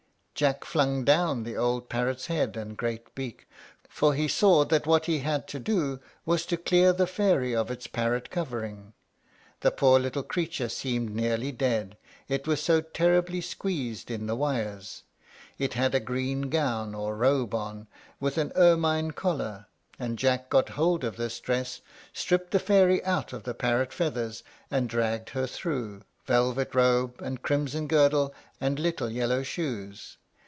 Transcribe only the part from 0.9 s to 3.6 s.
down the old parrot's head and great beak,